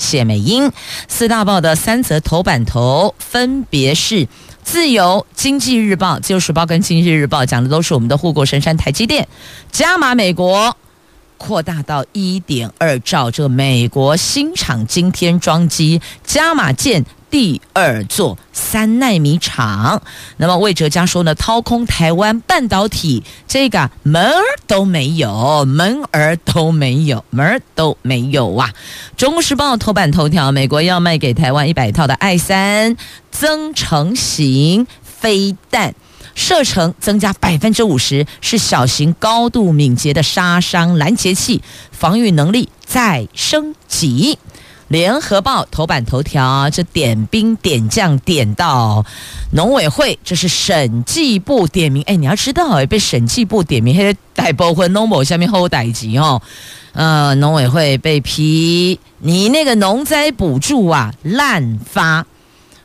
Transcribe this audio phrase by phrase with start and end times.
[0.00, 0.72] 谢美英。
[1.06, 4.26] 四大报的三则头版头分别是。
[4.62, 9.26] 自由经济日报、自由时报跟经济日报讲的都是我们的护国神山台积电
[9.72, 10.76] 加码美国
[11.38, 20.02] 扩大到一点二兆，这美国新厂今天装机加码建第二座三奈米厂。
[20.38, 28.70] 那么魏哲家说呢，掏空台湾半导体，这个门儿都没有，门儿都没有，门儿都没有啊！
[29.16, 32.96] 中国时报头版头条，美国要卖给台湾一百套的爱三。
[33.30, 35.94] 增程型飞弹
[36.34, 44.38] 射程增加百分之五十，是小型高度敏捷的杀伤拦截器，防御能力再升级。
[44.90, 49.06] 联合报头版头条，这点兵点将点到
[49.52, 52.02] 农委会，这是审计部点名。
[52.02, 56.42] 哎，你要知道，哎，被审计部点名，还逮包括农某下面后逮级哦。
[56.92, 62.26] 呃，农委会被批，你那个农灾补助啊滥发。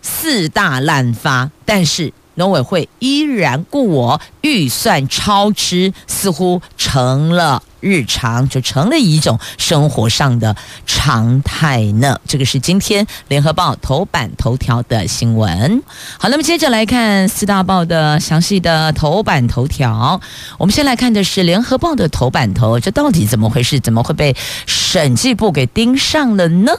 [0.07, 12.19] 四大滥发，但是农委会依然故我，预算超支似乎成了日常，就成了一种生活上的常态呢。
[12.27, 15.81] 这个是今天联合报头版头条的新闻。
[16.17, 20.19] 好，那么接着来看四大报的详细的头版头条。
[20.57, 23.79] 我们先来看的是联合报的头版头，这到底怎么回事？
[23.79, 26.73] 怎么会被审计部给盯上了呢？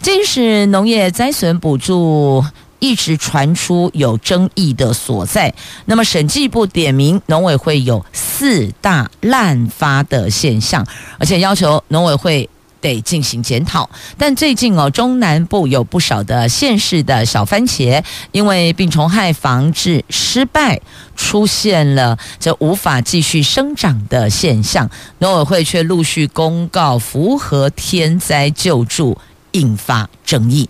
[0.00, 2.44] 这是农业灾损补助
[2.78, 5.52] 一直传出有争议的所在。
[5.86, 10.86] 那么审计部点名农委会有四大滥发的现象，
[11.18, 12.48] 而且要求农委会
[12.80, 13.88] 得进行检讨。
[14.16, 20.80] 但最近哦，中南部有不少的县市的小番茄，因为病虫害防治失败，
[21.16, 24.88] 出现了这无法继续生长的现象，
[25.18, 29.18] 农委会却陆续公告符合天灾救助。
[29.52, 30.68] 引发争议，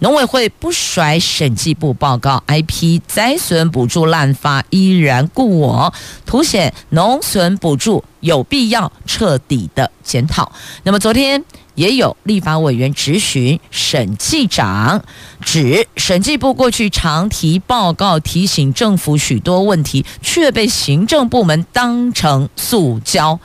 [0.00, 5.92] 农委会不甩审计部报告，IP 灾损补助滥发依然故我，
[6.24, 10.52] 凸显农损补助有必要彻底的检讨。
[10.84, 11.44] 那么昨天
[11.74, 15.02] 也有立法委员质询审计长，
[15.40, 23.40] 指审计部过去常提报告提醒政府许多问题，却被行政部门当成塑胶。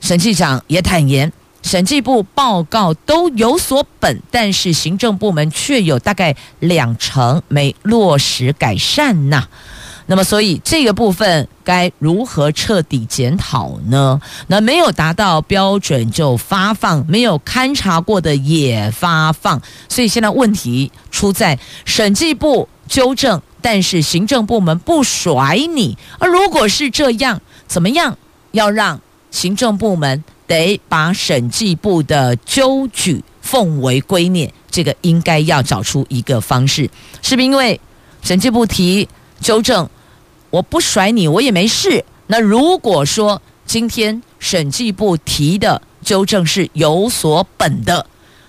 [0.00, 1.32] 审计长也坦言。
[1.62, 9.46] 审计部报告都有所本，但是行政部门却有大概两成没落实改善呐、
[10.06, 14.20] 那么，所以这个部分该如何彻底检讨呢？
[14.48, 19.62] 那没有达到标准就发放，没有勘察过的也发放。
[19.88, 25.96] 所以现在问题出在审计部纠正，但是行政部门不甩你。
[26.18, 28.18] 而如果是这样，怎么样
[28.50, 29.00] 要让
[29.30, 30.24] 行政部门？
[30.50, 36.90] 得把审计部的纠举奉为圭臬，这个应该要找出一个方式，
[37.22, 37.80] 是不是因为
[38.20, 39.08] 审计部提
[39.40, 39.88] 纠正，
[40.50, 42.04] 我不甩你，我也没事。
[42.26, 48.04] 那如果说今天审计部提的纠正是有所本的，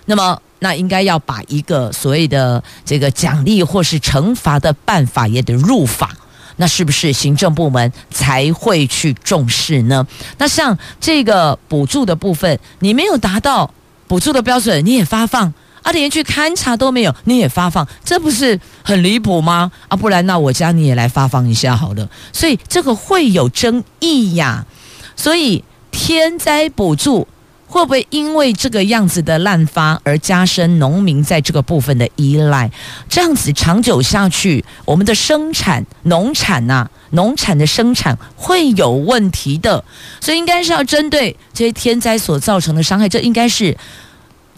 [0.06, 6.10] 那么那应该要把一个所谓的这个奖励或是惩罚的办法也得入法。
[6.56, 10.06] 那是不是行政部门才会去重视呢？
[10.38, 13.72] 那像这个补助的部分，你没有达到
[14.06, 15.52] 补助的标准，你也发放
[15.82, 19.72] 啊，连去勘察都没有，你也发放，这不是很离谱吗？
[19.88, 22.08] 啊，不然那我家你也来发放一下好了。
[22.32, 24.66] 所以这个会有争议呀。
[25.16, 27.26] 所以天灾补助。
[27.72, 32.70] 会不会因为这个样子的滥发而加深农民在这个部分的依赖？
[33.08, 39.82] 这样子长久下去，我们的生产农产呐，农产的生产会有问题的。
[40.20, 43.74] 所以应该是要针对这些天灾所造成的伤害，这应该是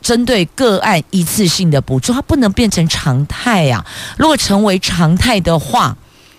[0.02, 3.86] 针对个案一次性的补助，它不能变成常态呀。
[4.18, 5.96] 如果成为常态的话，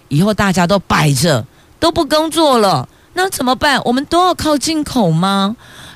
[0.09, 1.45] 以后大家都摆着
[1.79, 3.81] 都不工作了，那怎么办？
[3.85, 5.55] 我们都要靠进口吗？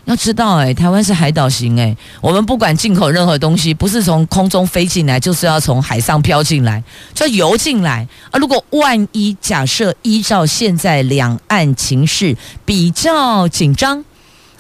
[0.10, 6.84] 要知道，哎，台湾是海岛型，哎，我们不管进口任何东西，不是从空中飞进来，就是要从海上飘进来，
[7.14, 8.40] 就要游进来啊！
[8.40, 12.36] 如果万一假设依照现在两岸情势
[12.66, 14.04] 比较紧张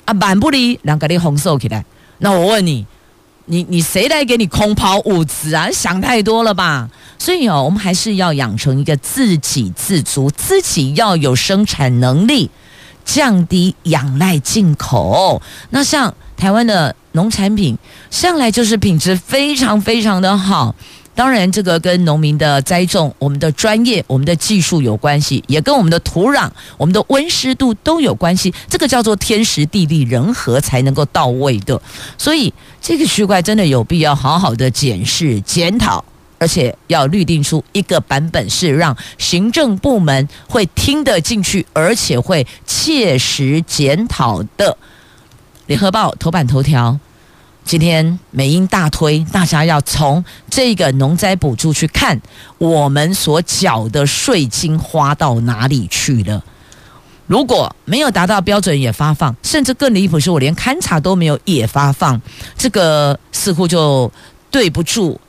[0.05, 1.83] 啊，蛮不离两个的红色起来，
[2.19, 2.85] 那我问你，
[3.45, 5.67] 你你谁来给你空抛物资啊？
[5.71, 6.87] 想太多了吧？
[7.17, 12.51] 所以哦，我们还是要养成一个自给自足，自己要有生产能力，
[13.13, 15.41] 降低仰赖进口。
[15.71, 17.75] 那像台湾的农产品，
[18.11, 20.75] 向来就是品质非常非常的好。
[21.15, 28.53] 当然，这个跟农民的栽种、我们的专业、我们的技术有关系，也跟我们的土壤、我们的温湿度都有关系。
[28.69, 31.81] 这个叫做天时地利人和才能够到位的。
[32.17, 36.05] 所以，这个区块真的有必要好好的检视、检讨，
[36.39, 44.77] 而且要律定出一个版本，是让行政部门会听得进去，而且会切实检讨的。
[45.67, 46.99] 联合报头版头条。
[47.65, 52.19] 今天美英大推，大家要从这个农灾补助去看
[52.57, 56.43] 我们所缴的税金花到哪里去了。
[57.27, 62.19] 如果没有达到标准也发放，甚至更离谱是我连勘察都没有也发放，
[62.57, 64.11] 这个似乎就
[64.49, 65.21] 对不住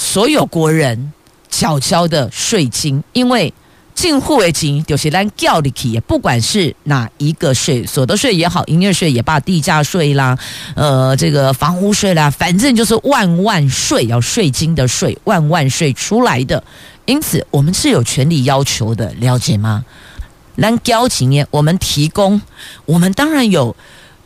[0.00, 1.12] 所有国人
[1.50, 3.52] 缴交的税金，因为。
[3.92, 10.38] 进户为金，就是咱缴的起，不管是哪一个税，所得税也好，营业税也罢，地价税啦，
[10.74, 16.64] 呃，这个房屋税啦，反正就是万万税，要税金的税，万万税出来的。
[17.04, 19.84] 因此，我们是有权利要求的，了解吗？
[20.56, 22.40] 咱缴钱耶，我们提供，
[22.86, 23.76] 我们当然有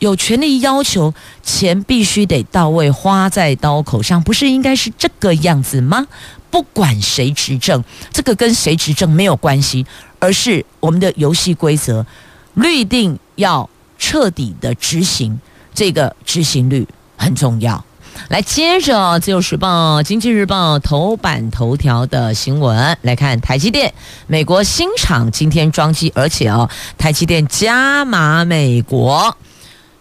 [0.05, 1.13] 有权利要求，
[1.43, 6.07] 钱必须得到位，花在刀口上，不是应该是这个样子吗？
[6.51, 9.85] 不管谁执政，这个跟谁执政没有关系，
[10.19, 12.05] 而是我们的游戏规则，
[12.53, 13.69] 律定要
[13.99, 15.41] 彻底的执行，
[15.75, 16.87] 这个执行率
[17.17, 17.83] 很重要。
[18.29, 23.93] 来，接着《自由时报》《经济日报》头版头条的新闻来看，台积电
[24.29, 29.37] 美国新厂今天装机，而且哦，台积电加码美国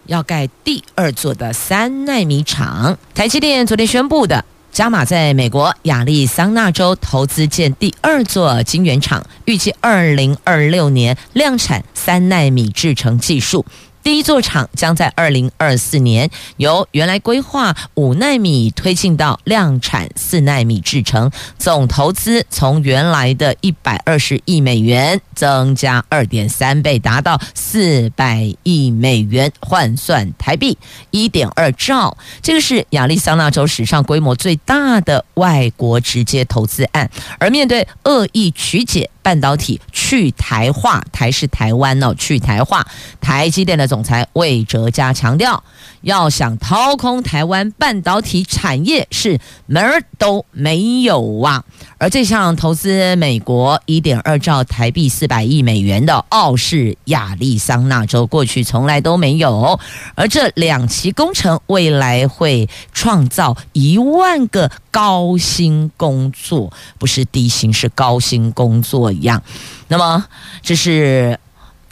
[0.06, 4.44] 要盖第二座的三纳米厂，台积电昨天宣布的。
[4.72, 13.64] 加码在美国亚利桑那州投资建第二座晶圆厂，预计二零二六年量产三纳米制程技术。
[14.04, 16.28] 第一座厂将在二零二四年
[16.58, 30.76] 由原来规划五纳米推进到量产四纳米制程，总投资从原来的一百二十亿美元增加二点三倍，达到四百亿美元，换算台币
[31.10, 32.14] 一点二兆。
[32.42, 39.10] 这个是亚利桑那州史上规模最大的外国直接投资案，而面对恶意曲解。
[39.24, 42.86] 半导体去台化，台是台湾哦，去台化。
[43.22, 45.64] 台积电的总裁魏哲家强调，
[46.02, 51.64] 要想掏空台湾半导体产业是门儿都没有啊！
[51.96, 59.80] 而这项投资美国一点二兆台币四百亿美元的澳式亚利桑那州，过去从来都没有。
[60.14, 69.42] 而这两期工程未来会创造一万个高薪工作，不是低薪，是高薪工作一样。
[69.88, 70.24] 那么
[70.62, 71.38] 这是。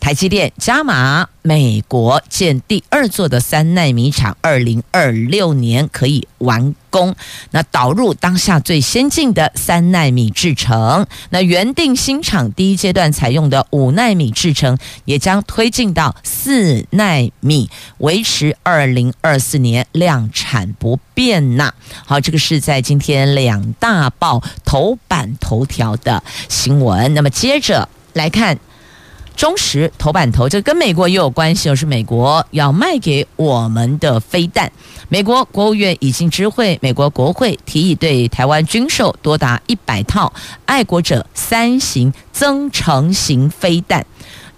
[0.03, 7.15] 台积电加码美国建第二座的三纳米厂，二零二六年可以完工。
[7.53, 11.07] 那导入当下最先进的三纳米制程。
[11.31, 21.73] 那原定新厂第一阶段采用的五纳米制程，也将推进到四纳米，维持二零二四年量产不变呐。
[22.05, 27.15] 好，这个是在今天两大报头版头条的新闻。
[27.15, 28.59] 那么接着来看。
[29.37, 34.71] 中时头版头，这跟美国也有关系，就是美国要卖给我们的飞弹。
[35.09, 40.33] 美国国务院已经知会美国国会，提议对台湾军售多达一百套
[40.65, 44.07] 爱国者三型增程型飞弹，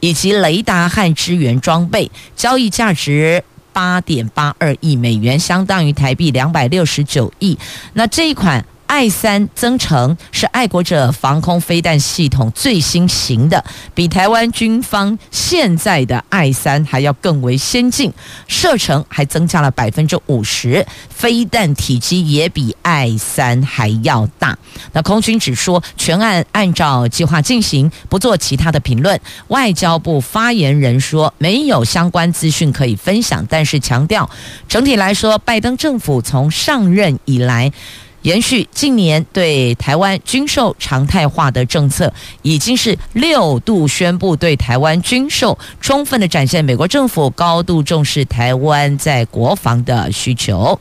[0.00, 7.58] 以及雷达和支援装备，交易价值八点八二亿美元，相当于台币两百六十九亿。
[7.94, 8.64] 那这一款。
[8.86, 13.64] 爱三增程是爱国者防空飞弹系统最新型的，
[13.94, 18.12] 比台湾军方现在的爱三还要更为先进，
[18.46, 24.56] 射程还增加了百分之五十，飞弹体积也比爱三还要大。
[24.92, 29.18] 那空军只说全案按照计划进行，不做其他的评论。
[29.48, 34.28] 外交部发言人说没有相关资讯可以分享，但是强调
[34.68, 37.72] 整体来说，拜登政府从上任以来。
[38.24, 50.80] 延续近年对台湾军售常态化的政策，已经是六度宣布对台湾军售，充分的展现美国政府高度重视台湾在国防的需求。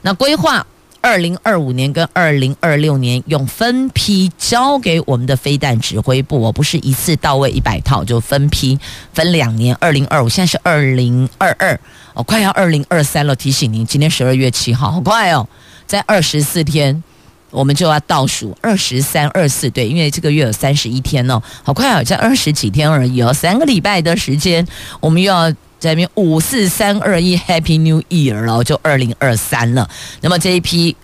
[0.00, 0.66] 那规划
[1.02, 8.78] 二零二五年跟二零二六年用分批交给我们的飞弹指挥部，我不是一次到位一百套，就分批
[9.12, 11.78] 分两年，二零二五现在是二零二二。
[12.14, 13.36] 哦，快要二零二三了。
[13.36, 15.46] 提醒您，今天十二月七号，好快哦，
[15.90, 17.02] 在二十四天，
[17.50, 24.64] 我们就要倒数二十三、二四，对，因为这个月有三十一天哦，好快哦，在二十几天而已哦，三个礼拜的时间，
[25.00, 29.90] 我们又要在那边五四三二一 Happy New Year 了，就二零二三了。
[30.20, 30.94] 那么这一批。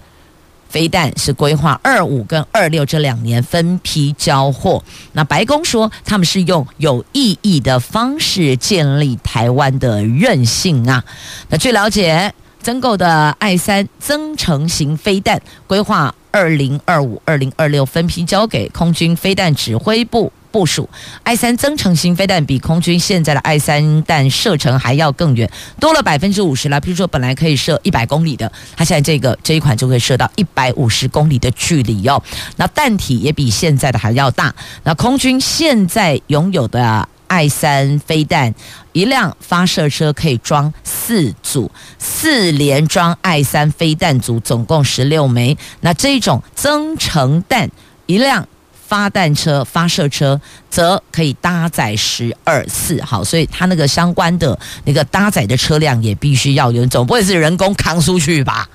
[0.68, 4.82] 飞弹是规划二五跟二六这两年分批交货。
[5.12, 11.02] 那白宫说他们是用有意义的方式建立台湾的韧性啊。
[11.48, 12.34] 那据了解，
[12.66, 20.32] 增购的爱三增程型飞弹规划二零二五、二零二六分批交给空军飞弹指挥部。
[20.50, 20.88] 部署
[21.22, 26.80] I 三增程型飞弹比空军现在的 I 三弹射程还要更远，多了百分之五十了。
[26.80, 32.20] 比如说，本来可以射一百公里的，它现在这个这一款就会射到一百五十公里的距离哦。
[32.56, 34.54] 那弹体也比现在的还要大。
[34.82, 38.54] 那空军现在拥有的 I 三飞弹，
[38.92, 45.56] 一辆发射车可以装四组，四连装 I 三飞弹组，总共十六枚。
[45.80, 47.70] 那这种增程弹，
[48.06, 48.46] 一辆。
[48.88, 50.40] 发弹车、发射车
[50.70, 58.68] 则可以搭载十二次，好，所以它那个相关的那个搭载的车辆也必须要有，总不会是人工扛出去吧？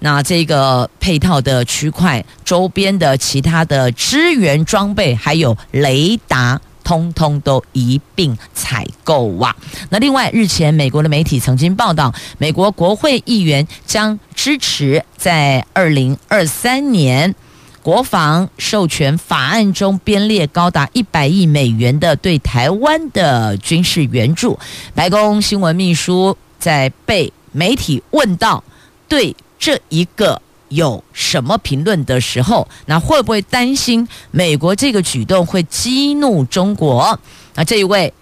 [0.00, 6.60] 那这个配套的区块周边的其他的支援装备，还有雷达，
[6.90, 9.54] 通通都一并采购哇！
[9.90, 17.32] 那另外，日前美国的媒体曾经报道，美国国会议员将支持在二零二三年。
[17.80, 24.58] 国防授权法案中编列高达一百亿美元的对台湾的军事援助。
[24.94, 28.62] 白宫新闻秘书在被媒体问到
[29.08, 37.20] 对这一个有什么评论的时候，那会不会担心美国这个举动会激怒中国？
[37.54, 38.12] 那这一位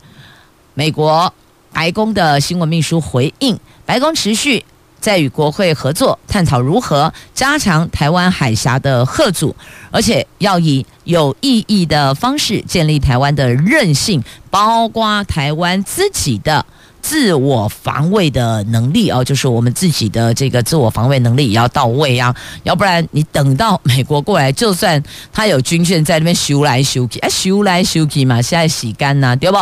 [0.74, 1.32] 美国
[1.72, 4.64] 白宫的新闻秘书回应：白宫持续。
[5.00, 9.54] 在与国会合作，探讨如何加强台湾海峡的吓阻，
[9.92, 16.66] 而且要以有意义的方式建立台湾的韧性，包括台湾自己的
[17.00, 25.02] 自我防卫的能力哦，就是我们自己的这个自我防卫能力也要到位啊，要不然你等到美国过来，就算
[25.32, 29.58] 他有军舰在那边修来修去，哎，修来修去嘛，现在洗干呐，对不？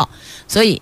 [0.49, 0.81] 所以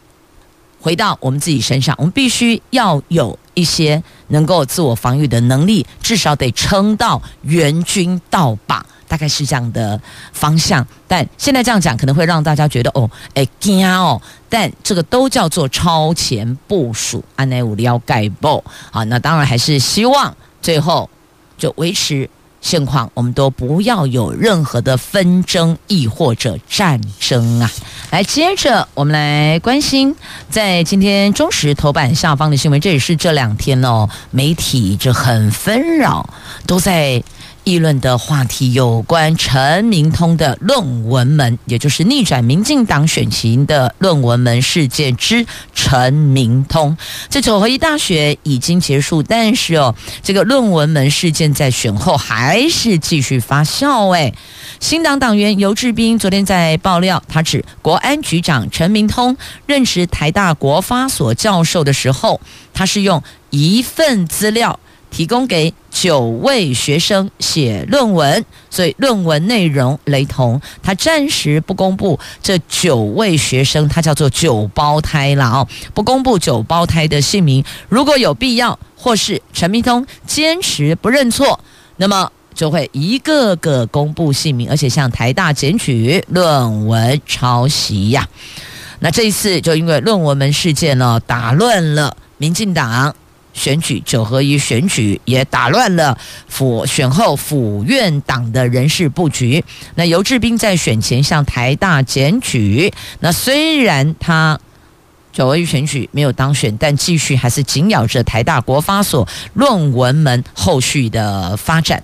[0.80, 3.38] 回到我们自己身上，我们必须要有。
[3.54, 10.00] 一些能够自我防御的能力，至少得撑到援军到吧，大概是这样的
[10.32, 10.86] 方向。
[11.08, 14.20] 但现在这样讲，可能会让大家觉得哦，哎惊哦。
[14.48, 18.62] 但这个都叫做超前部署，安内无了解不？
[18.90, 21.08] 好，那当然还是希望最后
[21.56, 22.28] 就维持。
[22.64, 27.70] 现况，我们都不要有任何的纷争，亦或者战争啊！
[28.10, 30.16] 来，接着我们来关心
[30.48, 36.26] 在今天中时头版下方的新闻，这也是这两天哦，媒体这很纷扰，
[36.66, 37.22] 都在。
[37.64, 46.96] 议论的话题有关陈明通的论文门，也就是逆转民进党选情的论文门事件之陈明通。
[47.30, 54.10] 这九合一大学已经结束，但是哦，这个论文门事件在选后还是继续发酵。
[54.14, 54.34] 哎，
[54.78, 62.42] 新党党员游志斌昨天在爆料，他指国安局长陈明通任职台大国发所教授的时候，
[62.74, 64.78] 他是用一份资料。
[65.14, 70.60] 提供给九位学生写论文，所以论文内容雷同。
[70.82, 77.64] 他暂时不公布这九位学生，他叫做九胞胎了哦，不公布九胞胎的姓名。
[77.88, 81.60] 如果有必要，或是陈明通坚持不认错，
[81.98, 88.28] 那么就会一个个公布姓名，而且向台大检举论文抄袭呀。
[88.98, 93.14] 那这一次就因为论文门事件呢，打乱了民进党。
[93.54, 96.18] 选举九合一选举也打乱了
[96.48, 99.64] 府选后府院党的人事布局。
[99.94, 104.60] 那尤志斌在选前向台大检举，那虽然他
[105.32, 112.02] 九合一选举没有当选，但继续还是紧咬着台大国发所论文门后续的发展。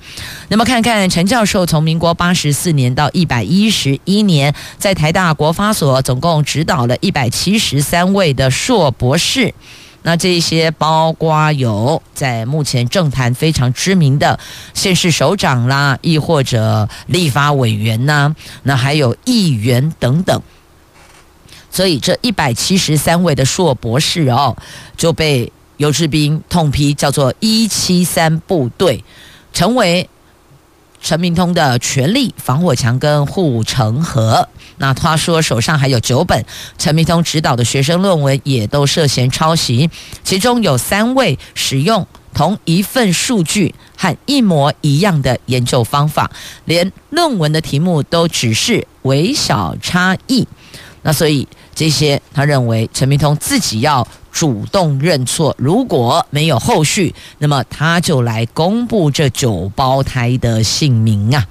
[0.48, 9.54] 那么看看陈教授从民国八十四年到一百一十一年，在台大国发所总共指导了一百七十三位的硕博士。
[10.02, 14.38] 那这些包括有在目前政坛非常知名的
[14.72, 20.40] 县市首长啦，亦或者立法委员呐、那还有议员等等。
[21.70, 24.56] 所以这一百七十三位的硕博士哦，
[24.96, 29.04] 就被游志斌痛批叫做“一七三部队”，
[29.52, 30.08] 成为
[31.00, 34.48] 陈明通的权力防火墙跟护城河。
[34.78, 36.44] 那他说手上还有九本
[36.78, 39.90] 陈明通指导的学生论文，也都涉嫌抄袭，
[40.24, 46.30] 其中有三位使用同一份数据和一模一样的研究方法，
[46.64, 50.46] 连论文的题目都只是微小差异。
[51.02, 61.46] 那所以这些，他认为陈明通自己要主动认错，如果没有后续，那么他就来公布这九胞胎的姓名啊。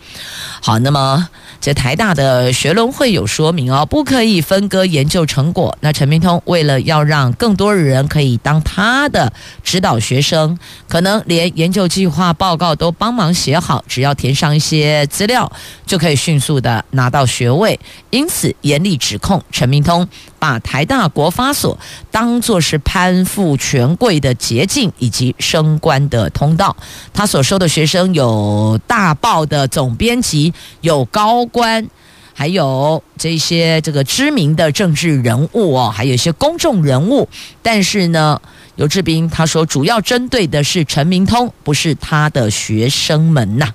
[0.61, 1.29] 好，那么。
[1.61, 5.77] 这台大的学伦会有说明哦，不可以分割研究成果。
[5.81, 15.51] 那陈明通为了要让更多人可以当他的指导学生，可能连研究计划报告都帮忙写好，只要填上一些资料，
[15.85, 17.77] 就可以迅速的拿到学位。
[18.09, 20.07] 因此严厉指控陈明通
[20.39, 21.77] 把台大国发所
[22.09, 26.75] 当作是攀附权贵的捷径以及升官的通道。
[27.13, 31.45] 他所收的学生有大报的总编辑，有高。
[31.49, 31.85] 官，
[32.33, 37.27] 还有这些这个知名的政治人物哦，还有一些公众人物。
[37.61, 38.41] 但是呢，
[38.77, 43.67] 游志斌他说，主要针对的是陈明通，不是他的学生们呐。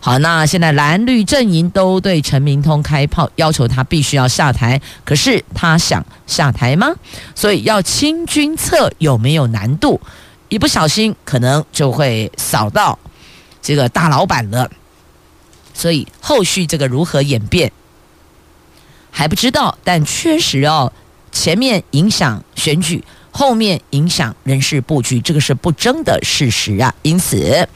[0.00, 4.78] 好，那现在蓝绿阵营都对陈明通开炮，要求他必须要下台。
[5.02, 6.92] 可是他想下台吗？
[7.34, 9.98] 所以要清君侧有没有难度？
[10.50, 12.98] 一不小心可能就会扫到
[13.62, 14.70] 这个大老板了。
[15.74, 17.70] 所以后续这个如何演变
[19.10, 20.92] 还不知道，但确实哦，
[21.30, 26.94] 前面影响选举，后面影响人事布局，这个是不争的事实啊。
[27.02, 27.68] 因此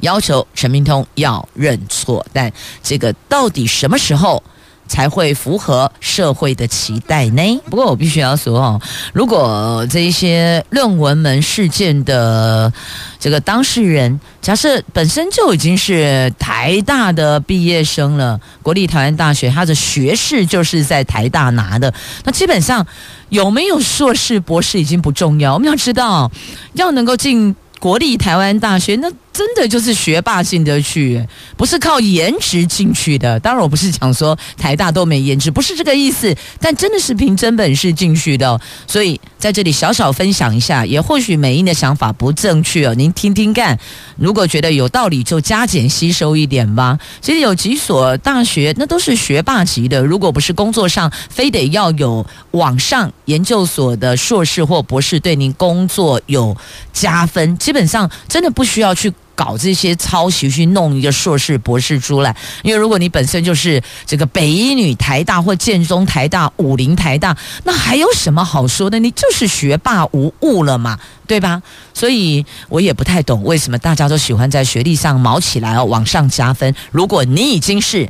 [0.00, 4.42] 要求陈明通要认错，但这个到底什么时候
[4.86, 7.60] 才会符合社会的期待呢？
[7.70, 8.80] 不过我必须要说哦，
[9.12, 12.72] 如果这一些论文门事件的。
[13.18, 21.92] 这个当事人假设本身就已经是台大的毕业生了，国立台湾大学，他的学士就是在台大拿的。
[22.22, 22.86] 那基本上
[23.30, 26.30] 有没有硕士、博士已经不重要，我们要知道
[26.74, 29.10] 要能够进国立台湾大学，那。
[29.36, 31.22] 真的就是学霸进得去，
[31.58, 33.38] 不是靠颜值进去的。
[33.40, 36.34] 当然，我不是讲说台大都没颜值，不是这个意思。
[36.58, 43.78] 但真的是凭真本事进去的，所以在这里小小分享一下，也或许美英的想法不正确哦，您听听看。
[44.16, 46.98] 如果觉得有道理，就加减吸收一点吧。
[47.20, 50.02] 其实有几所大学，那都是学霸级的。
[50.02, 56.56] 如果不是工作上非得要有往上研究所的硕士或博士，对您工作有
[56.94, 59.12] 加分，基本上真的不需要去。
[59.36, 68.98] 搞这些抄袭去弄一个硕士博士出来，因为如果你本身就是这个北医女台大或建中台大、武林台大，那还有什么好说的？
[68.98, 71.62] 你就是学霸无误了嘛，对吧？
[71.92, 76.74] 所以我也不太懂为什么大家都喜欢在学历上毛起来哦，往上加分。
[76.90, 78.08] 如果你已经是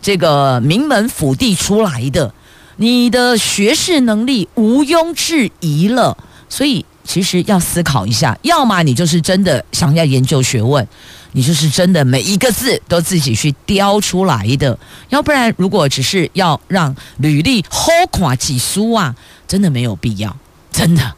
[0.00, 2.32] 这个名门府第出来的，
[2.76, 6.16] 你的学识能力毋庸置疑了，
[6.48, 6.86] 所以。
[7.04, 10.86] 其实要思考一下，要么你就是真的想要研究学问，
[11.32, 14.76] 你就是真的每一个字都自己去雕出来的；
[15.08, 19.14] 要不然，如果只是要让履历好看几书啊，
[19.48, 20.36] 真的没有必要。
[20.70, 21.14] 真的，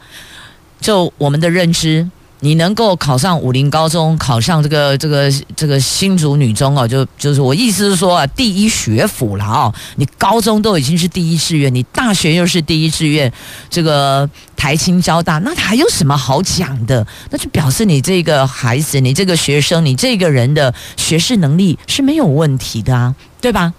[0.81, 2.09] 就我们的认知。
[2.41, 9.73] 你能够考上武陵高中，考上这个这个这个新竹女中哦，就就是我意思是说啊，第一学府了哦。
[9.95, 13.31] 你高中都已经是第一志愿，你大学又是第一志愿，
[13.69, 17.05] 这个台清交大，那还有什么好讲的？
[17.29, 23.73] 那就表示你这个孩子，你这个学生，你这个人的学识能力是没有问题的啊，对吧？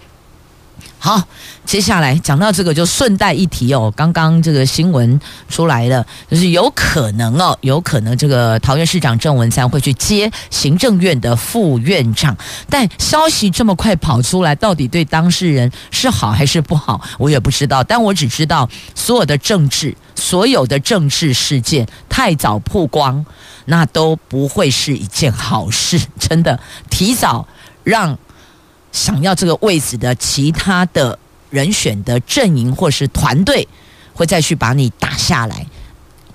[0.99, 1.21] 好，
[1.63, 12.35] 接下来讲到这个就顺带一提哦，刚刚这个新闻出来了，就是有可能哦，有可能这个桃园市长郑文灿会去接行政院的副院长，
[12.67, 17.83] 但消息这么快跑出来，到底对当事人是好还是不好，我也不知道。
[17.83, 23.23] 但我只知道，所有的政治，所有的政治事件太早曝光，
[23.65, 27.47] 那都不会是一件好事，真的，提早
[27.83, 28.17] 让。
[28.91, 31.17] 想要这个位置的其他的
[31.49, 33.67] 人选的阵营或是团队，
[34.13, 35.65] 会再去把你打下来。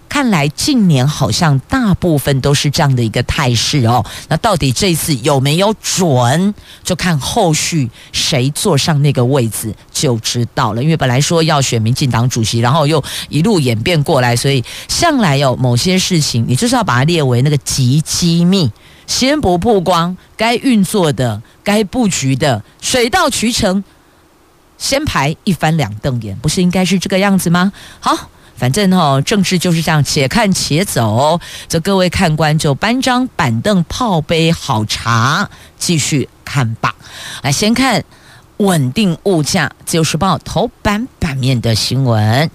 [0.08, 4.04] 看来近年好像大部分都是这样的一个态势哦。
[4.28, 10.82] 那到底这次有没有准，就看后续谁坐上那个位置就知道了。
[10.82, 18.70] 因为本来说要选民进党主席，然后又一路演变过来，所以向来有某些事情，你就是要把它列为那个极机密。
[19.06, 23.82] 先不曝光，该运作的、该布局的，水到渠成，
[24.78, 27.72] 先排一翻两瞪眼，不是应该是这个样子吗？
[28.00, 31.40] 好，反正哦，政治就是这样，且看且走。
[31.68, 36.94] 这各位看官就搬张板凳、泡杯好茶，继续看吧。
[37.42, 38.04] 来，先看
[38.58, 42.50] 稳定物价，《自由时报》头版版面的新闻。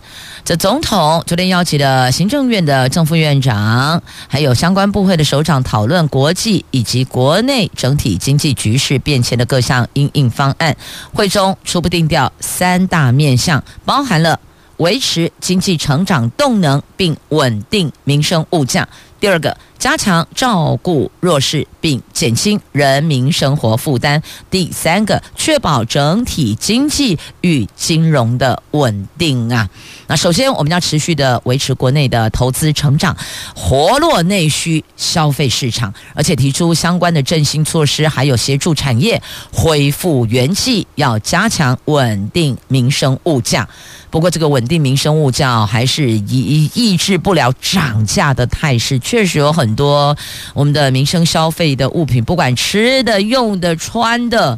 [0.47, 10.77] 这总统昨天邀请了行政院的正副院长，还有相关部会的首长讨论国际以及国内整体经济局势变迁的各项应应方案。
[11.13, 14.39] 会中初步定调三大面向，包含了
[14.77, 18.87] 维持经济成长动能，并稳定民生物价。
[19.19, 24.23] 第二个，加强照顾弱势，并减轻人民生活负担。
[24.49, 29.69] 第三个，确保整体经济与金融的稳定啊。
[30.07, 33.15] 那首先，我们要持续的维持国内的投资成长，
[33.55, 39.21] 活络内需消费市场，而且提出相关的振兴措施，还有协助产业
[39.53, 43.69] 恢复元气，要加强稳定民生物价。
[44.09, 50.17] 不过，这个稳定民生物价还是抑抑制不了涨价的态势，确实有很多
[50.55, 54.57] 我们的民生消费的物品，不管吃的、用的、穿的，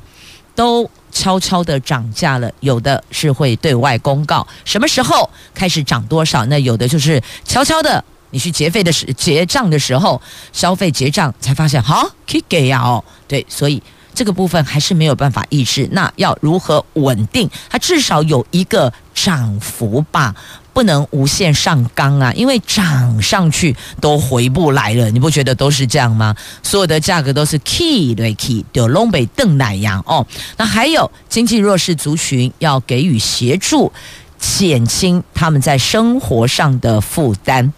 [0.56, 0.90] 都。
[1.12, 10.22] 悄悄的涨价了，有的是会对外公告什么时候开始涨多少，那有的就是悄悄的，你去结费的时结账的时候，
[10.54, 13.82] 消费结账才发现，好可以给呀哦，对，所以
[14.14, 17.50] 这个部分还是没有办法抑制，那要如何稳定？
[17.72, 20.36] 它至少有一个涨幅吧。
[20.80, 26.34] 不能无限上纲啊，因为涨上去都回不来了，你不觉得都是这样吗？
[26.64, 30.26] 所有的价格都是 key 对 key，就龙北邓奶羊哦。
[30.56, 33.92] 那还有经济弱势族群要给予协助，
[34.38, 37.74] 减轻他们在生活上的负担，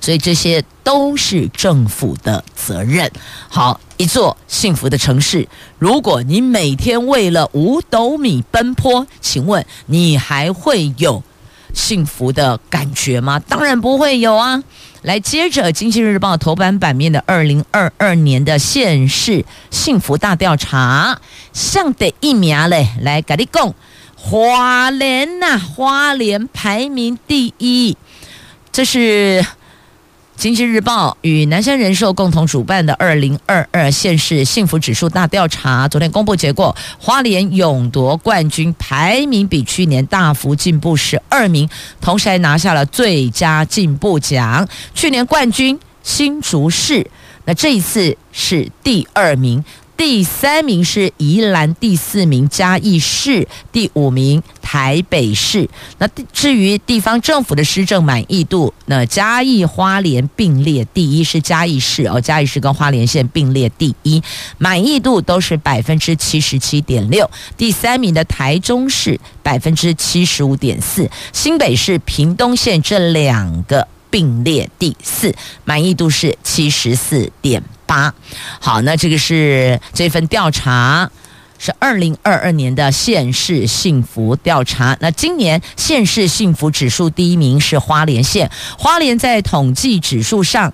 [0.00, 3.10] 所以这些都是政府的责任。
[3.48, 5.48] 好，一座幸福的城市，
[5.80, 11.20] 如果你每天为了五斗米奔波，请问你还会有？
[11.74, 13.38] 幸福的感觉吗？
[13.40, 14.62] 当然不会有啊！
[15.02, 21.20] 来，接着《经济日报》头版版面的二零二二年的县市幸福大调查，
[21.52, 23.74] 上的一名嘞，来跟你讲，
[24.14, 27.96] 华联呐，花联排名第一，
[28.70, 29.44] 这是。
[30.40, 41.68] 经济日报与南山人寿共同主办的二零二二县市幸福指数大调查，昨天公布结果，花莲勇夺冠军，排名比去年大幅进步十二名，
[42.00, 44.66] 同时还拿下了最佳进步奖。
[44.94, 47.10] 去年冠军新竹市，
[47.44, 49.62] 那这一次是第二名。
[50.00, 55.68] 第三名是宜兰，第四名嘉义市，第五名台北市。
[55.98, 64.22] 那至于地方政府的施政满意度，那嘉义花莲并列第一，是嘉义市哦，嘉义市跟花莲县并列第一，
[64.56, 67.30] 满意度都是百分之七十七点六。
[67.58, 75.34] 第三名的台中市百分之七十五点四，新北市、屏东县这两个并列第四，
[75.66, 77.62] 满意度是七十四点。
[77.90, 78.14] 八，
[78.60, 81.10] 好，那这个是这份调查，
[81.58, 84.96] 是二零二二年的县市幸福调查。
[85.00, 88.48] 那今年县市幸福指数第一名是花莲县，
[88.78, 90.72] 花莲在统计指数上。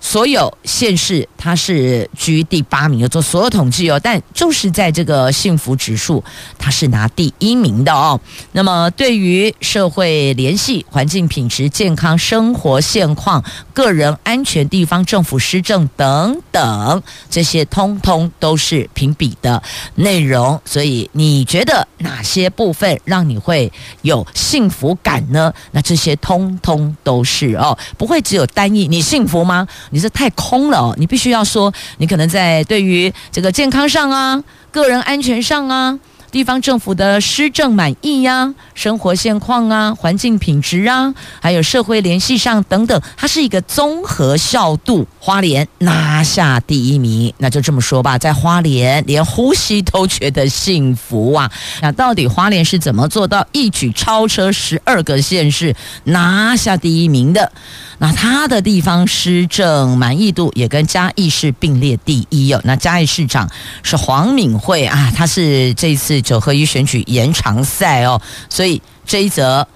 [0.00, 6.24] 所有县市，它是居第八名，做所有统计哦，但就是在这个幸福指数，
[6.58, 8.18] 它是拿第一名的哦。
[8.52, 19.62] 那么，对于社会联系、环境品质、健康生活现况、个人安全、地方政府施政等等，这些通通都是评比的
[19.96, 20.60] 内容。
[20.64, 23.70] 所以，你觉得哪些部分让你会
[24.02, 25.52] 有幸福感呢？
[25.72, 28.88] 那这些通通都是哦，不会只有单一。
[28.88, 29.68] 你幸福吗？
[29.90, 35.98] 你这太空了哦，你必须要说，你可能在对于这个健康上啊、个人安全上啊。
[36.30, 45.06] 地方政府的施政满意呀、生活现况啊，环境品质啊，还有社会联系上等等，它是一个综合效度。
[45.18, 51.50] 花莲拿下第一名，那就这么说吧，在花莲连呼吸都觉得幸福啊。
[51.82, 57.50] 那到底花莲是怎么做到一举超车十二个县市拿下第一名的？
[57.98, 62.60] 那他的地方施政满意度也跟嘉义市并列第一哦。
[62.64, 63.50] 那嘉义市长
[63.82, 66.19] 是黄敏惠啊，他是这次。
[66.20, 69.66] 九合一选举延长赛哦，所以这一则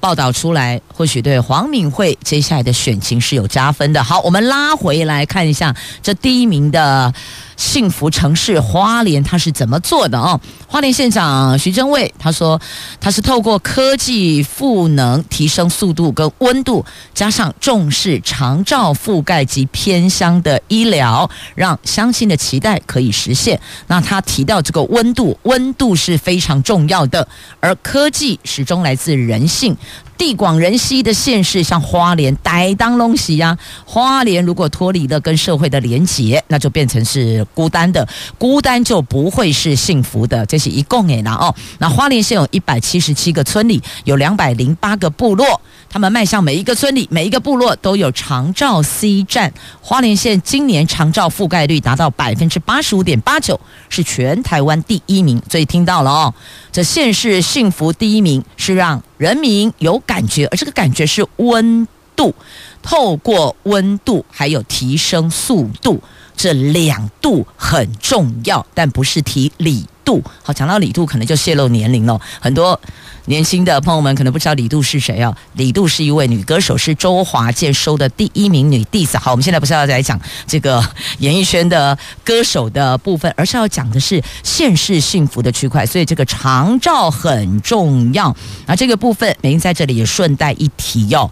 [0.00, 4.02] 报道出来，或许对黄敏惠接下来的选情是有加分的。
[4.02, 7.12] 好，我们拉回来看一下这第一名的。
[7.56, 10.40] 幸福城市花莲，它是怎么做的哦？
[10.66, 12.60] 花莲县长徐正伟他说，
[13.00, 23.60] 他是透过科技赋能，提升速度跟温度，加上重视长照覆盖及偏乡的医疗，让乡亲的期待可以实现。
[23.86, 27.26] 那他提到这个温度，温度是非常重要的，
[27.60, 29.76] 而科技始终来自人性。
[30.16, 33.56] 地广人稀的县市，像花莲、台东拢是呀。
[33.84, 40.46] 花莲如果脱离了跟社会的连结，那就变成是孤单的，孤单就不会是幸福的。
[40.46, 41.54] 这是一共诶啦哦。
[41.78, 45.60] 那花莲县有一百七十七个村里，有两百零八个部落，
[45.94, 49.54] 他们迈向每一个村里、每一个部落都有长照 C 站。
[49.80, 55.40] 花莲县今年长照覆盖率达到百分之八十五点八九，是全台湾第一名。
[55.48, 56.34] 所以听到了哦，
[56.72, 62.34] 这县市幸福第一名是让人民有感觉，而这个感觉是温度，
[62.82, 66.02] 透过温度还有提升速度，
[66.36, 70.22] 这两度很重要，但不是提李度。
[70.42, 72.20] 好，讲到李度，可能就泄露年龄了。
[72.40, 72.78] 很多
[73.26, 75.34] 年轻的朋友们可能不知道李度是谁啊？
[75.54, 79.16] 李度是一位女歌手，是周华健收的第一名女弟子。
[79.16, 80.84] 好，我们现在不是要来讲这个
[81.18, 85.86] 演艺圈的歌手的部分，而是要讲的是现世幸福的区块。
[85.86, 88.36] 所以这个长照很重要。
[88.66, 91.30] 那这个部分，美英在这里也顺带一提哟。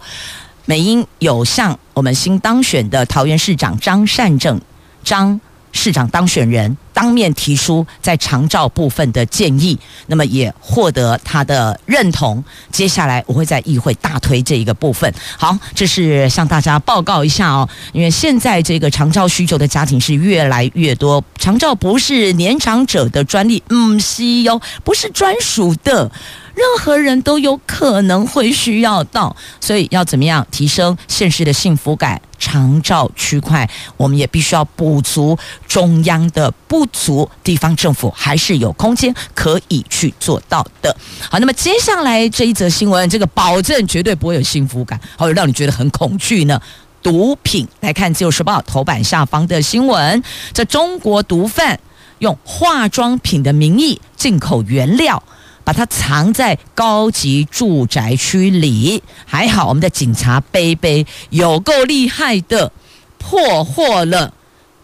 [0.65, 4.59] 美英有向我们新当选的桃园市长张善政
[5.03, 5.39] 张
[5.71, 6.75] 市长当选人。
[6.93, 9.77] 当面提出在长照部分的建议，
[10.07, 12.43] 那么也获得他的认同。
[12.71, 15.11] 接下来我会在议会大推这一个部分。
[15.37, 26.11] 好，这是向大家报告一下哦，因为现在这个长照需求的家庭是越来越多，长照不是年长者的专利，嗯，西哟，不是专属的。
[26.55, 32.21] 任何人都有可能会需要到，所以要怎么样提升现实的幸福感？
[32.37, 35.35] 长照区块，我们也必须要补足
[35.73, 40.95] 中央的不足，地方政府还是有空间可以去做到的。
[41.31, 46.61] 好，那么接下来这一则新闻，这个保证绝对不会有幸福感，或者让你觉得很恐惧呢？
[47.01, 51.79] 毒品，来看《自由时报》头版下方的新闻，这中国毒贩
[52.19, 55.23] 用化妆品的名义进口原料。
[55.65, 62.69] 把它藏在高级住宅区里，还好我们的警察杯杯有够厉害的，
[63.17, 64.33] 破获了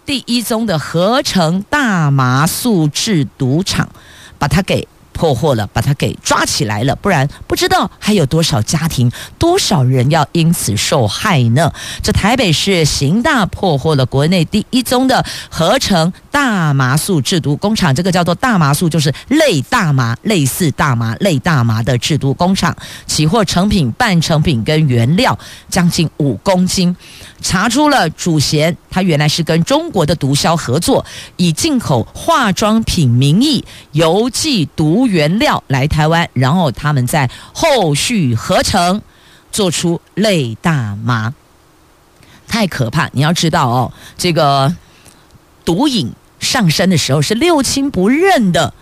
[0.10, 3.88] 第一宗的合成大麻素制毒厂，
[4.40, 4.88] 把它给。
[5.12, 11.70] 破获了，把它给抓起来了，不然不知道还有多少家庭、多少人要因此受害呢？
[12.02, 22.74] 这台北市刑大破获了国内第一宗的合成大麻素制毒工厂，这个叫做大麻素，就是类大麻、类似大麻、类大麻的制毒工厂，
[23.06, 26.96] 起获成品、半成品跟原料将近五公斤。
[27.42, 31.06] 查出了主嫌，他原来是跟中国的毒枭合作，
[31.38, 39.02] 以进口化妆品名义邮寄毒原料来台湾，然后他们在后续合成，
[39.52, 41.34] 做出类大麻，
[42.48, 43.10] 太可怕！
[43.14, 44.76] 你要知道哦，这个
[45.64, 48.74] 毒瘾上身的时候是六亲不认的。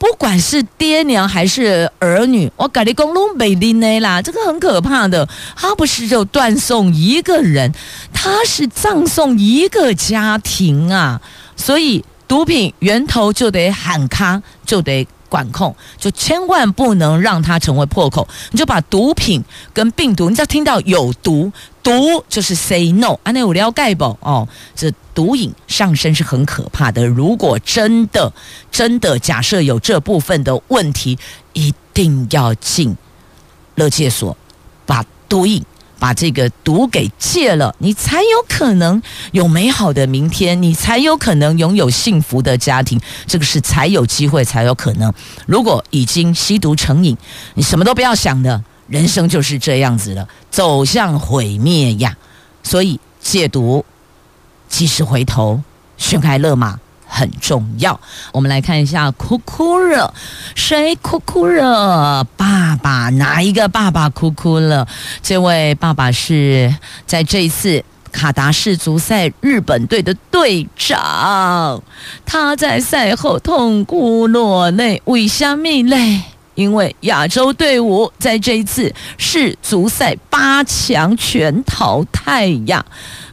[0.00, 5.28] 不管是爹娘还是儿女，我跟你讲拢袂拎的啦，这个很可怕的。
[5.54, 7.70] 他不是就断送一个人，
[8.10, 11.20] 他是葬送一个家庭啊！
[11.54, 18.28] 所以毒品源头就得喊卡，就得管控，就千万不能让它成为破口。
[18.50, 21.50] 你就把毒品跟病毒，你只要听到有毒。
[21.82, 24.04] 毒就是 say no，安内有了解不？
[24.20, 27.06] 哦，这毒瘾上身是很可怕的。
[27.06, 28.30] 如果真的
[28.70, 31.18] 真的假设有这部分的问题，
[31.54, 32.94] 一定要进
[33.76, 34.36] 勒戒所，
[34.84, 35.64] 把毒瘾
[36.00, 42.98] 把这个毒给戒了，你才有可能有美好的明天，你才有可能拥有幸福的家庭。
[43.26, 45.12] 这个是才有机会，才有可能。
[45.46, 47.16] 如果已经吸毒成瘾，
[47.54, 48.64] 你什么都不要想的。
[48.88, 52.16] 人生就是这样子了，走向毁灭呀！
[52.64, 53.84] 所以戒毒，
[54.68, 55.62] 及时回头，
[55.96, 58.00] 悬崖勒马很重要。
[58.32, 60.14] 我们来看一下，哭哭了，
[60.54, 62.24] 谁哭哭了？
[62.36, 64.86] 爸爸，哪一个爸爸哭哭了？
[65.20, 71.82] 这位爸爸是在这一次卡达世足赛日本队的队长，
[72.24, 76.22] 他在赛后痛哭落泪，为什么嘞？
[76.56, 82.84] 因为亚洲队伍在这一次世足赛八强全淘汰呀，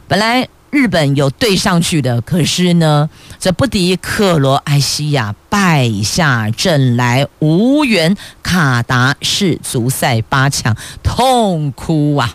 [0.06, 12.34] 本来日本有对上去的，可是呢，这不敌克罗埃西亚败下阵来，无缘卡达世足赛八强，痛哭啊！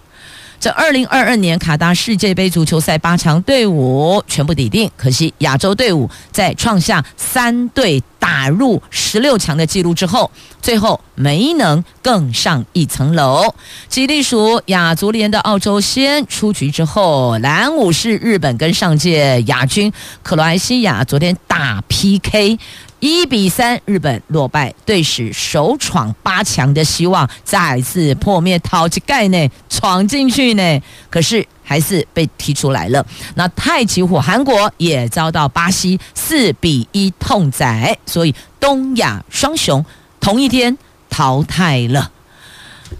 [0.63, 13.53] 这二零二二年卡达世界杯足球赛八强队伍全部抵定，可惜亚洲队伍在创下三队打入十六强的纪录之后，最后没能更上一层楼。
[13.89, 22.57] 吉利属亚足联的澳洲先出局之后，蓝武士日本跟上届亚军克罗埃西亚昨天打 PK。
[23.03, 33.05] 一比三，日本落败，队史首闯八强的希望再次破灭，淘气盖内闯进去呢，可是还是被踢出来了。
[33.35, 39.85] 那太极虎韩国也遭到巴西四比一痛宰，所以东亚双雄
[40.21, 40.77] 同一天
[41.09, 42.09] 淘汰了。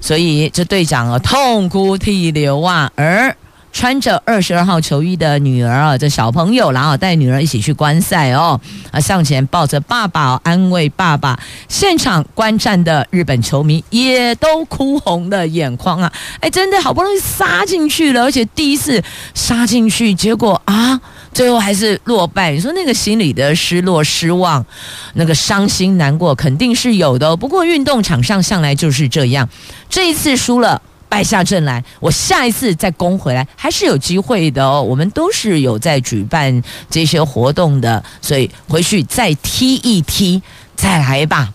[0.02, 3.34] 所以这队长啊，痛哭涕流啊，而。
[3.74, 8.58] 穿着二十二号球衣的女儿啊，这小朋友，然后带女儿一起去观赛哦，
[8.92, 11.38] 啊，上前抱着爸爸安慰爸爸。
[11.68, 16.14] 现场观战的日本球迷也都哭红了眼眶啊！
[16.40, 21.02] 哎，真的好不容易杀进去了，而且第一次杀进去，结果啊，
[21.34, 22.52] 最后还是落败。
[22.52, 24.64] 你说那个心里的失落、失望，
[25.16, 27.36] 那个伤心难过，肯定是有的。
[27.36, 29.50] 不过运动场上向来就是这样，
[29.90, 30.80] 这一次输了。
[31.14, 34.82] 败下阵来，我下一次再攻回来还是有机会的哦。
[34.82, 40.42] 我们都是有在举办这些活动的，所以回去再踢一踢，
[40.76, 41.54] 再来吧。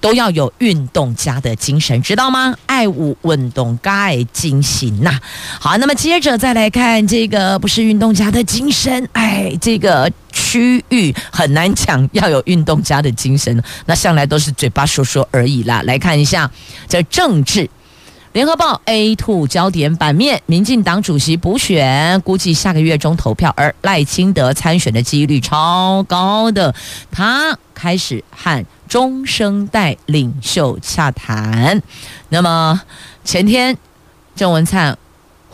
[0.00, 2.56] 都要有运动家的精神，知道吗？
[2.66, 5.16] 爱无运动该进行呐。
[5.60, 15.82] 好，那么接着再来看这个，不是运动家的精神，哎，这个区域很难讲，要有运动家的精神，那向来都是嘴巴说说而已啦。
[15.84, 16.50] 来看一下
[16.88, 17.70] 这政治。
[18.32, 26.74] 联合报 A two 焦点版面，民进党主席补选估计下个月中投票，而赖清德参选的几率超高的，
[27.10, 31.82] 他开始和中生代领袖洽谈。
[32.30, 32.80] 那么
[33.22, 33.76] 前天
[34.34, 34.96] 郑文灿。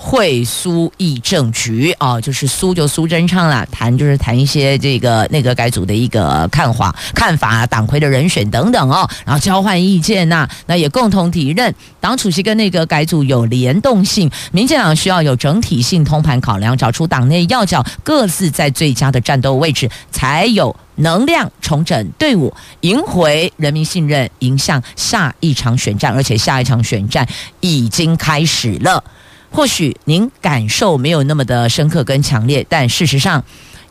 [0.00, 27.26] 会苏议政局哦，就是苏就苏贞昌啦，谈就是谈一些这个内阁改组的一个看法、看法、党魁的人选等等哦，然后交换意见呐、那也共同提认党主席跟内阁改组有联动性，民进党需要有整体性通盘考量，找出党内要角各自在最佳的战斗位置，才有能量重整队伍，赢回人民信任，迎向下一场选战，而且下一场选战
[27.58, 29.02] 已经开始了。
[29.50, 33.44] 或许您感受没有那么的深刻跟强烈，但事实上，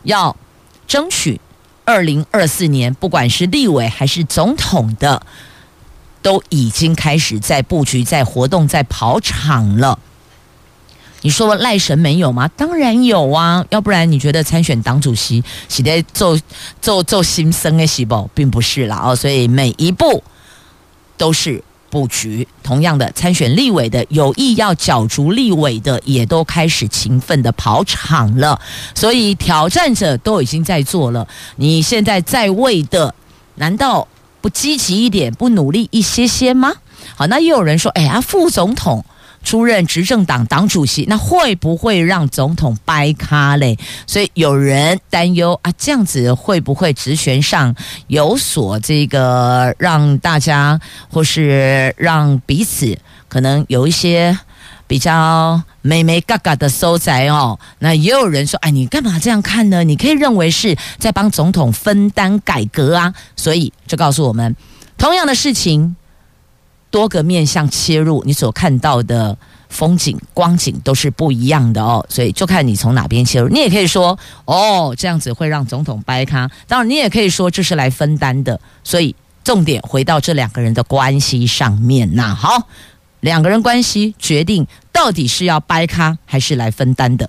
[0.04, 0.36] 要
[0.86, 1.40] 争取
[1.84, 5.20] 二零二四年，不管是立委还是总统的，
[6.22, 9.98] 都已经开始在布局、在活动、在跑场了。
[11.22, 12.48] 你说赖神没有吗？
[12.56, 16.40] 当然有啊，要不然你觉得参选党主席是在做
[16.80, 18.30] 做做新生的是不？
[18.32, 20.22] 并不是啦哦，所以每一步
[21.16, 21.62] 都是。
[21.90, 28.60] 布局，同样的参选立委的有意要角逐立委的，也都开始勤奋的跑场了。
[28.94, 31.26] 所以挑战者都已经在做了。
[31.56, 33.14] 你现在在位的，
[33.56, 34.06] 难道
[34.40, 36.74] 不积极一点，不努力一些些吗？
[37.16, 39.04] 好，那又有人说，哎呀，副总统。
[39.42, 43.78] 出任执政党党主席，那会不会让总统掰咖嘞？
[44.06, 47.74] 所以有人担忧啊，这样子会不会职权上
[48.08, 50.78] 有所这个让大家
[51.10, 52.98] 或是让彼此
[53.28, 54.38] 可能有一些
[54.86, 57.58] 比较美美嘎嘎的收窄哦？
[57.78, 59.84] 那也有人说，哎，你干嘛这样看呢？
[59.84, 63.14] 你可以认为是在帮总统分担改革啊。
[63.36, 64.56] 所以这告诉我们，
[64.98, 65.96] 同样的事情。
[66.90, 69.36] 多个面向切入，你所看到的
[69.68, 73.48] 风景光景都是不一样的哦，所以就看你从哪边切入。
[73.48, 76.50] 你也可以说，哦，这样子会让总统掰咖。
[76.66, 78.58] 当然，你也可以说这是来分担的。
[78.82, 82.34] 所以重点回到这两个人的关系上面呐。
[82.34, 82.66] 好，
[83.20, 87.28] 两个人关系决定到底是要掰咖还是来分担的。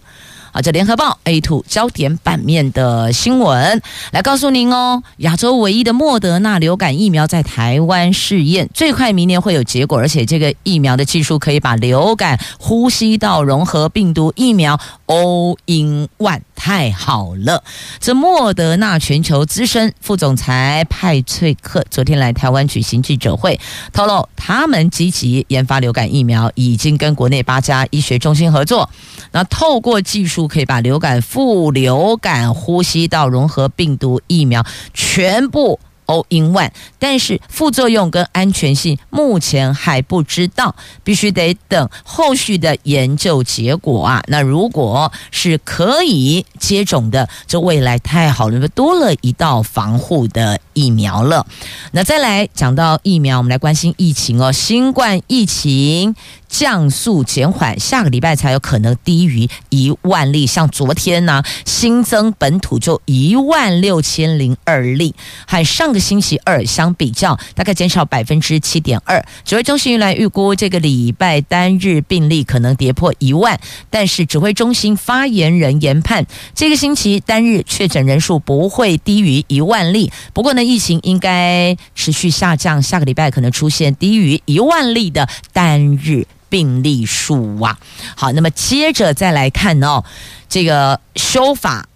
[0.51, 3.81] 啊，这联合报 A two 焦点版面的新闻
[4.11, 17.63] 来告诉您哦，亚洲唯一的莫德纳流感疫苗在台湾试验，最快明年会有结果，而且这个疫苗的技术可以把流感呼吸道融合病毒疫苗 All in One，太好了！
[17.99, 23.59] 这莫德纳全球资深副总裁派翠克昨天来台湾举行记者会，
[23.93, 28.89] 透露他们积极研发流感疫苗，已经跟国内八家医学中心合作，
[29.31, 30.38] 那透过技术。
[30.47, 44.23] 可以把流感、副流感、呼吸道融合病毒疫苗全部 all in one，但是副作用跟安全性目前还不知道，必须得等后续的研究结果啊。
[44.27, 51.45] 那如果是可以接种的，这未来太好了，多了一道防护的疫苗了。
[51.91, 56.15] 那再来讲到疫苗，我们来关心疫情哦，新冠疫情。
[56.49, 60.47] 降速减缓，下个礼拜才有可能低于一万例。
[60.47, 65.13] 像昨天呢，新增本土就一万六千零二例，
[65.45, 69.23] 和上个星期二相比较，大概减少百分之七点二。
[69.45, 73.59] 指挥中心来预估这个礼拜单日病例可能跌破一万，
[73.91, 76.25] 但是指挥中心发言人研判，
[76.55, 80.11] 这个星期单日确诊人数不会低于一万例。
[80.33, 87.79] 不过呢，疫情应该持续下降，下个礼拜可能出现低于一万例的单日病例数啊。
[88.15, 90.03] 好，那么接着再来看哦，
[90.47, 91.87] 这个修法，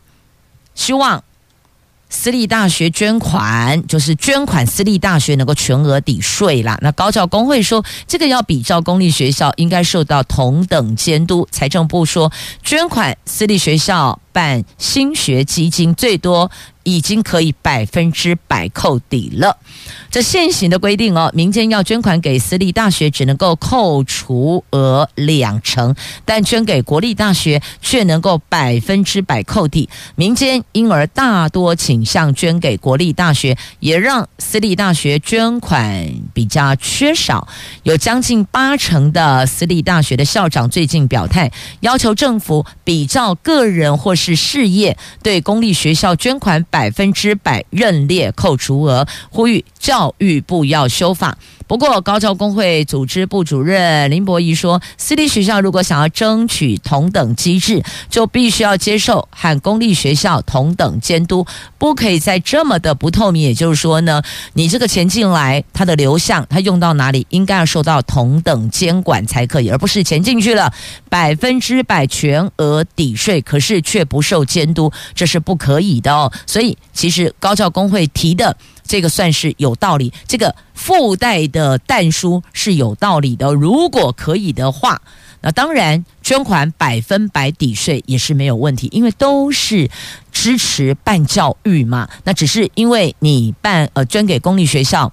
[0.74, 1.24] 希望。
[2.16, 6.78] 私立大学捐款就是捐款，私立大学能够全额抵税啦。
[6.80, 11.48] 那高教工会说，这个要比照公立学校，应该受到同等监督。
[11.50, 16.52] 财政部说，捐款私立学校办新学基金，最多。
[16.84, 19.58] 已经可以百分之百扣抵了。
[20.12, 29.90] 这现行的规定哦，民间要捐款给私立大学，只能够扣除额两成，但捐给国立大学却能够百分之百扣抵。
[30.16, 37.48] 民间因而大多倾向捐给国立大学，也让私立大学捐款比较缺少。
[37.82, 46.64] 有将近八成的私立大学的校长最近表态，要求政府比照个人或是事业对公立学校捐款。
[46.74, 51.38] 百分之百认列扣除额，呼吁教育部要修法。
[51.68, 61.46] 不过，高教工会组织部主任林博仪说，私立学校如果想要争取同等机制，就必须要接受和公立学校同等监督，
[61.78, 63.42] 不可以再这么的不透明。
[63.42, 64.22] 也就是说呢，
[64.54, 70.72] 你这个钱进来，它的流向，它用到哪里，应该要受到同等监管才可以，而不是钱进去了，
[71.10, 76.32] 百分之百全额抵税，可是却不受监督，这是不可以的哦。
[76.46, 78.56] 所以，其实高教工会提的。
[78.84, 83.54] 这个算是有道理，这个附带的但书是有道理的。
[83.54, 85.02] 如果可以的话，
[85.42, 89.90] 那当然捐款百分百抵税也是没有问题，因为都是
[90.32, 92.08] 支持办教育嘛。
[92.24, 95.12] 那只是因为你办呃捐给公立学校，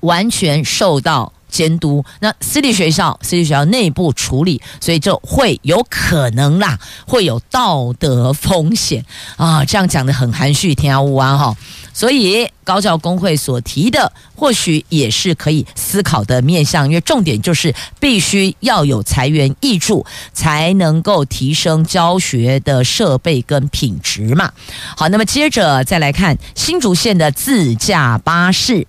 [0.00, 6.76] 完全受到监督，那私立学校私立学校内部处理，所以就会有可能啦，
[7.06, 9.04] 会有道德风险
[9.36, 9.64] 啊。
[9.64, 11.56] 这样讲得很含蓄，天啊乌啊哈。
[11.92, 24.50] 所以高教工会所提的，或许也是可以思考的面向，因为重点就是必须要有财源挹注，才能够提升教学的设备跟品质嘛。
[24.96, 28.84] 好，那么接着再来看新竹县的自驾巴士，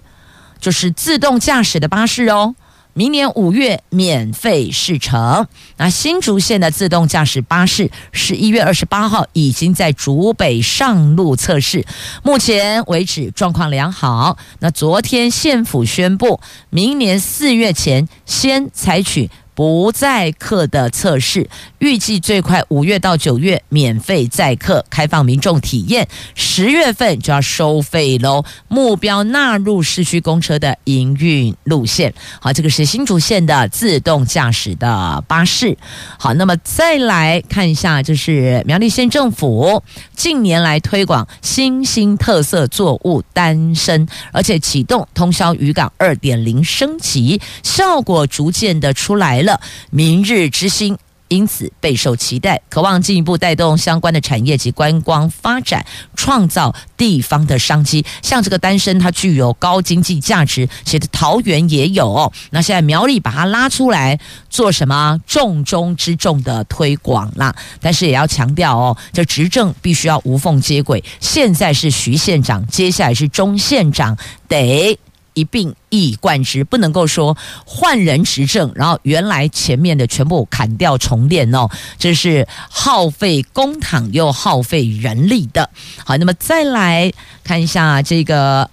[0.66, 2.56] 就是自动驾驶的巴士哦。
[2.94, 5.46] 明年五月免费试乘。
[5.78, 11.86] 那新竹县的自动驾驶巴士十一月二十八号已经在竹北上路测试，
[12.24, 14.40] 目前为止状况良好。
[14.58, 16.40] 那昨天县府宣布，
[16.72, 19.30] 明年四月前先采取。
[19.56, 21.50] 不载客的测试，
[21.80, 28.44] 预计最快五月到九月免费载客，开放民众体验，十月份就要收费喽。
[28.68, 32.14] 目标纳入市区公车的营运路线。
[32.42, 35.78] 好，这个是新竹县的自动驾驶的巴士。
[36.20, 39.82] 好，那么再来看一下，就是苗栗县政府
[40.16, 49.62] 近年来推广新兴特色作物单身，而且启动通宵渔港二点零升级，效果逐渐的出来了。
[49.92, 55.86] 明日之星，因此备受期待，渴望进一步带动相关的产业及观光发展，
[56.16, 58.06] 创造地方的商机。
[58.22, 62.32] 像这个丹参，它具有高经济价值，其实桃园也有哦。
[62.52, 64.20] 那现在苗栗把它拉出来
[64.50, 67.56] 做什么重中之重的推广啦？
[67.82, 71.04] 但是也要强调哦，这执政必须要无缝接轨。
[71.20, 74.16] 现在是徐县长，接下来是钟县长，
[74.48, 74.98] 得。
[75.36, 81.70] 一并一以贯之，不能够说换人执政，然后原来前面的全部砍掉重练哦，
[82.00, 85.70] 这是耗费公帑又耗费人力的。
[86.04, 87.14] 好，那么再来
[87.44, 88.70] 看一下这个，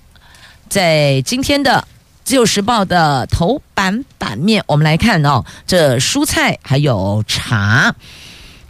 [0.70, 1.72] 在今天的
[2.24, 7.94] 《自由时报》的头版版面，我们来看哦，这蔬菜还有茶。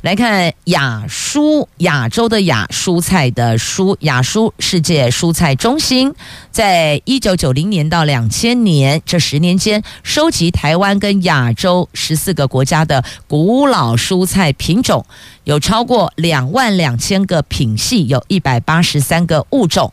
[0.02, 6.12] 来看亚蔬，亚洲的亚蔬菜的蔬，亚蔬世界蔬菜中心，
[6.50, 15.06] 在一九九零年到两千年这十年间，收集台湾跟亚洲十四个国家的古老蔬菜品种，
[15.44, 19.92] 有超过两万两千个品系，有一百八十三个物种。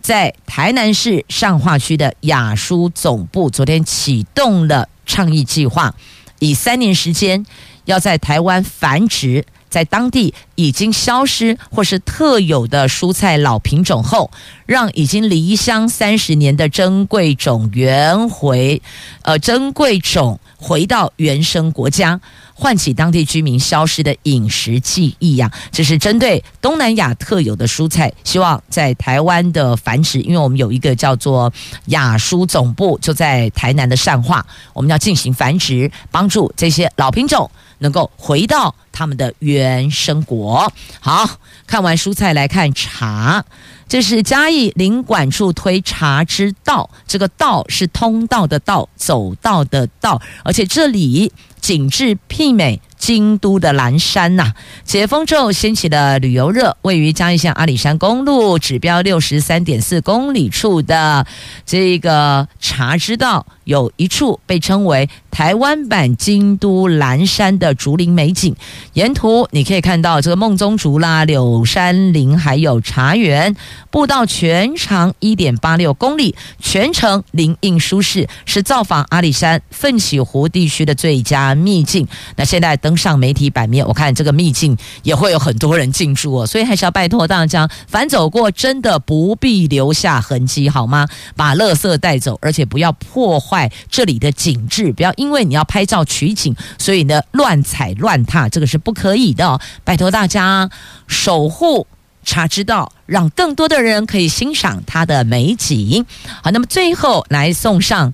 [0.00, 5.94] 在台南市上化区的亚蔬总部，昨天启动了倡议计划，
[6.40, 7.46] 以三年时间。
[7.84, 14.30] 要在台湾繁殖，在当地已经消失或是特有的蔬菜老品种后，
[14.66, 18.80] 让已经离乡三十年的珍贵种原回，
[19.22, 22.20] 呃，珍贵种回到原生国家，
[22.54, 25.50] 唤起当地居民消失的饮食记忆呀。
[25.72, 31.52] 这是针对东南亚特有的蔬菜，希望在台湾的繁殖，因为我们有一个叫做
[31.86, 37.50] 亚蔬总部，就在台南的善化，我们要进行繁殖，帮助这些老品种。
[37.84, 40.72] 能够回到他们的原生国。
[41.00, 43.44] 好，看完蔬菜来看茶，
[43.86, 51.30] 这是嘉义林管处推茶之道，这个道是通道的道，走道的道，而且这里
[51.60, 52.80] 景致媲美。
[52.96, 56.74] 京都的蓝山呐、解封之后掀起了旅游热。
[56.80, 61.26] 位于嘉义县阿里山公路指标六十三点四公里处的
[61.66, 68.56] 这个茶之道，有一处被称为台湾版京都岚山的竹林美景。
[68.94, 73.54] 沿途你可以看到这个梦中竹啦、柳杉林，还有茶园。
[73.90, 82.08] 步道全长一点八六公里，全程林荫舒适，是造访阿里山奋起湖地区的最佳秘境。
[82.36, 82.94] 那现在登。
[82.94, 91.08] 上媒体版面，我看这个秘境也会有很多人进驻哦，所以还是要拜托大家，凡走过真的不必留下痕迹，好吗？
[91.34, 99.58] 把垃圾带走，而且不要破坏这里的景致，不要因为你要拍照取景，所以呢乱踩乱踏，这个是不可以的。
[99.82, 100.68] 拜托大家
[101.06, 101.86] 守护
[102.22, 106.04] 茶之道，让更多的人可以欣赏它的美景。
[106.42, 108.12] 好，那么最后来送上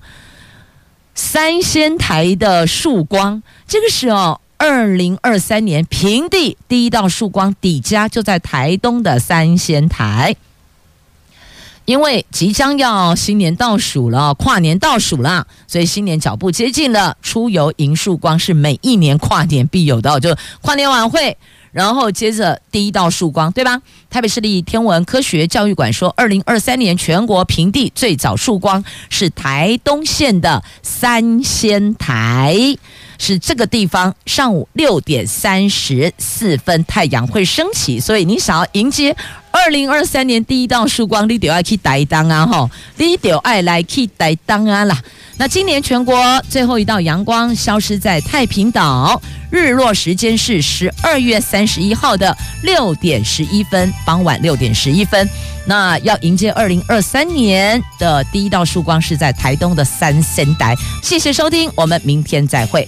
[1.13, 4.39] 三仙台的曙光，这个是哦。
[4.57, 10.35] 二零二三年平地第一道曙光底家就在台东的三仙台，
[11.85, 21.37] 因为即将要新年倒数了，跨年倒数了，所以新年脚步接近了，出游迎曙光是每一年跨年必有的，就跨年晚会，
[21.71, 23.81] 然后接着第一道曙光，对吧？
[24.09, 32.77] 台北市立天文科学教育馆说，二零二三年全国平地最早曙光是台东县的三仙台。
[33.23, 39.15] 是这个地方上午六点三十四分太阳会升起，所以你想要迎接
[39.51, 42.47] 二零二三年第一道曙光，你得要去台东啊！
[42.47, 44.97] 吼，你得爱来去台东啊啦。
[45.37, 55.27] 那今年全国最后一道阳光消失在太平岛，日落时间是十二月三十一号的六点十一分，傍晚六点十一分。
[55.65, 60.75] 那要迎接二零二三年的第一道曙光是在台东的三仙台。
[61.03, 62.87] 谢谢收听，我们明天再会。